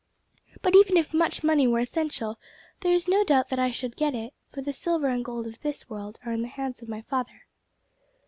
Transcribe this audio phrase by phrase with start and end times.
[0.63, 2.39] But even if much money were essential,
[2.79, 5.61] there is no doubt that I should get it, for the silver and gold of
[5.61, 7.43] this world are in the hands of my Father."